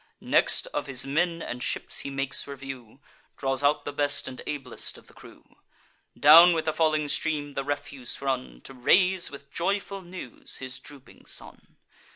[0.19, 2.99] Next, of his men and ships he makes review;
[3.37, 5.57] Draws out the best and ablest of the crew.
[6.19, 11.27] Down with the falling stream the refuse run, To raise with joyful news his drooping
[11.27, 11.77] son.